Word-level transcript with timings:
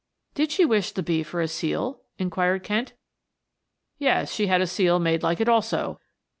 "Did 0.33 0.51
she 0.51 0.65
wish 0.65 0.93
the 0.93 1.03
'B' 1.03 1.21
for 1.21 1.41
a 1.41 1.47
seal?" 1.47 2.01
inquired 2.17 2.63
Kent. 2.63 2.93
"Yes, 3.99 4.33
she 4.33 4.47
had 4.47 4.59
a 4.59 4.65
seal 4.65 4.97
made 4.97 5.21
like 5.21 5.39
it 5.39 5.47
also." 5.47 5.99